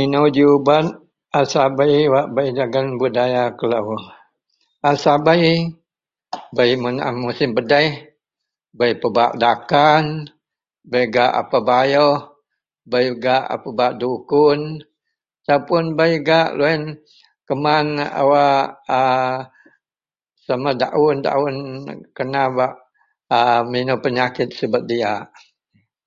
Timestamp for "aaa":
18.98-19.34